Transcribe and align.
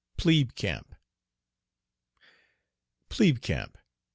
PLEBE 0.17 0.55
CAMP. 0.55 0.95
"PLEBE 3.09 3.39
CAMP!" 3.43 3.77